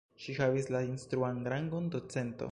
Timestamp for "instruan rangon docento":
0.87-2.39